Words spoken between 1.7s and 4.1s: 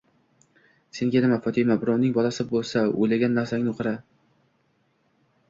Birovning bolasi bo'lsa, o'ylagan narsangni qara.